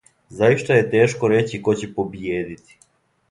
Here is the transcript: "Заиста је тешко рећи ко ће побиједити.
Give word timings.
"Заиста 0.37 0.77
је 0.77 0.85
тешко 0.95 1.29
рећи 1.33 1.59
ко 1.67 1.77
ће 1.83 1.91
побиједити. 1.99 2.81